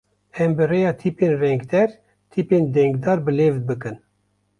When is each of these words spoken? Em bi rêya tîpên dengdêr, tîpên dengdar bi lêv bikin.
Em 0.43 0.51
bi 0.55 0.63
rêya 0.71 0.91
tîpên 1.01 1.33
dengdêr, 1.41 1.89
tîpên 2.31 2.63
dengdar 2.75 3.17
bi 3.25 3.31
lêv 3.37 3.55
bikin. 3.67 3.95